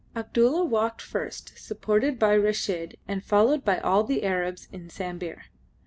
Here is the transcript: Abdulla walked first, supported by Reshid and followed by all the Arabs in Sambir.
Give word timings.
Abdulla 0.15 0.63
walked 0.65 0.99
first, 0.99 1.53
supported 1.59 2.17
by 2.17 2.35
Reshid 2.35 2.95
and 3.07 3.23
followed 3.23 3.63
by 3.63 3.77
all 3.79 4.03
the 4.03 4.23
Arabs 4.23 4.67
in 4.71 4.87
Sambir. 4.89 5.43